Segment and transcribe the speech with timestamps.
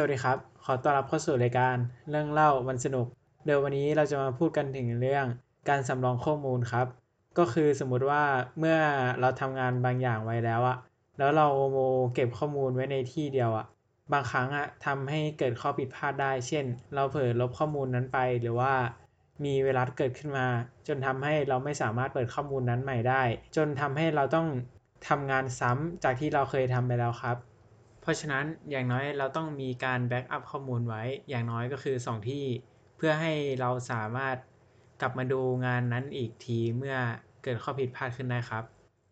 [0.00, 1.76] สวัสดีครับ ขอต้อนรับเข้าสู่รายการ
[2.10, 3.06] เรื่องเล่าวันสนุก
[3.44, 5.26] เดี๋ยววันนี้เราจะมาพูดกันถึงเรื่อง
[5.68, 6.86] การสำรองข้อมูลครับ
[7.38, 8.22] ก็คือสมมุติว่า
[8.58, 8.78] เมื่อ
[9.20, 10.76] เราทำงานบางอย่างไว้แล้วอะ
[11.18, 11.46] แล้วเรา
[12.14, 13.66] เก็บข้อมูลไว้ในที่เดียวอะ
[14.12, 18.72] บางครั้งอะทำให้เกิดข้อผิดพลาดได้ เช่น เราเผลอลบข้อมูลนั้นไป หรือว่า
[19.44, 20.46] มีไวรัสเกิดขึ้นมา
[20.86, 23.22] จนทำให้เราไม่สามารถเปิดข้อมูลนั้นใหม่ได้
[23.56, 24.48] จนทำให้เราต้อง
[25.08, 27.38] ทำงานซ้ำจากที่เราเคยทำไปแล้วครับ
[28.00, 32.44] เพราะฉะนั้นอย่างน้อยเราต้องมีการแบ็กอัพข้อมูลไว้ อย่างน้อยก็คือสองที่
[32.96, 34.36] เพื่อให้เราสามารถ
[35.00, 36.96] กลับมาดูงานนั้นอีกทีเมื่อ
[37.42, 38.64] เกิดข้อผิดพลาดขึ้นได้ครับ